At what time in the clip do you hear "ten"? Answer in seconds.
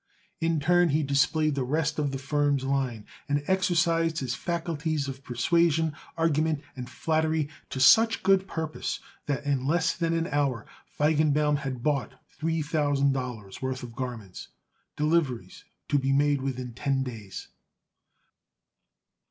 16.73-17.03